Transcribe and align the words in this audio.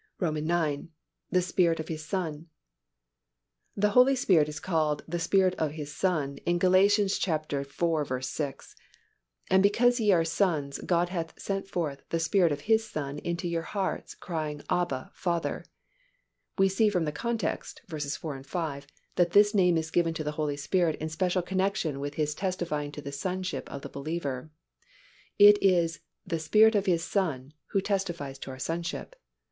IX. 0.19 0.85
The 1.29 1.43
Spirit 1.43 1.79
of 1.79 1.87
His 1.87 2.03
Son. 2.03 2.47
The 3.77 3.91
Holy 3.91 4.15
Spirit 4.15 4.49
is 4.49 4.59
called 4.59 5.03
the 5.07 5.19
Spirit 5.19 5.53
of 5.59 5.73
His 5.73 5.95
Son 5.95 6.37
in 6.39 6.57
Gal. 6.57 6.73
iv. 6.73 6.91
6, 7.05 8.75
"And 9.51 9.61
because 9.61 9.99
ye 9.99 10.11
are 10.11 10.25
sons, 10.25 10.79
God 10.79 11.09
hath 11.09 11.39
sent 11.39 11.67
forth 11.67 12.01
the 12.09 12.19
Spirit 12.19 12.51
of 12.51 12.61
His 12.61 12.89
Son 12.89 13.19
into 13.19 13.47
your 13.47 13.61
hearts, 13.61 14.15
crying, 14.15 14.63
Abba, 14.71 15.11
Father." 15.13 15.63
We 16.57 16.67
see 16.67 16.89
from 16.89 17.05
the 17.05 17.11
context 17.11 17.83
(vs. 17.87 18.15
4, 18.15 18.41
5) 18.41 18.87
that 19.17 19.33
this 19.33 19.53
name 19.53 19.77
is 19.77 19.91
given 19.91 20.15
to 20.15 20.23
the 20.23 20.31
Holy 20.31 20.57
Spirit 20.57 20.95
in 20.95 21.09
special 21.09 21.43
connection 21.43 21.99
with 21.99 22.15
His 22.15 22.33
testifying 22.33 22.91
to 22.93 23.03
the 23.03 23.11
sonship 23.11 23.69
of 23.71 23.83
the 23.83 23.87
believer. 23.89 24.49
It 25.37 25.61
is 25.61 25.99
"the 26.25 26.39
Spirit 26.39 26.73
of 26.73 26.87
His 26.87 27.03
Son" 27.03 27.53
who 27.67 27.81
testifies 27.81 28.39
to 28.39 28.49
our 28.49 28.57
sonship. 28.57 29.15